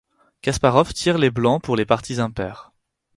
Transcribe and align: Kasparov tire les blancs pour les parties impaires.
Kasparov 0.41 0.93
tire 0.93 1.19
les 1.19 1.29
blancs 1.29 1.61
pour 1.63 1.75
les 1.75 1.85
parties 1.85 2.19
impaires. 2.19 2.71